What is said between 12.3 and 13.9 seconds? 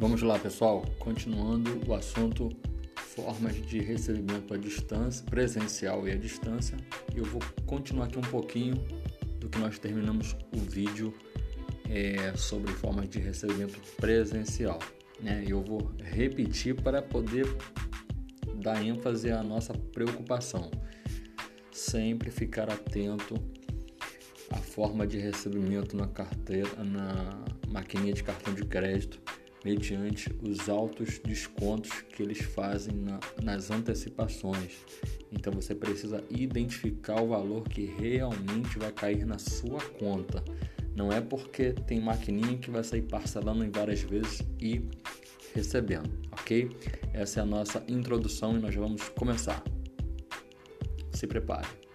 sobre formas de recebimento